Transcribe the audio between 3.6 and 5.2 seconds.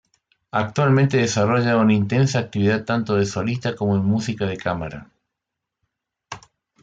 como en música de cámara.